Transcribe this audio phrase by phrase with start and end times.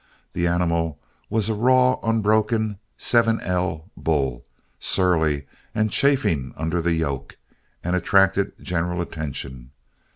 [0.33, 0.99] The animal
[1.29, 4.43] was a raw, unbroken "7L" bull,
[4.79, 7.37] surly and chafing under the yoke,
[7.83, 9.69] and attracted general attention.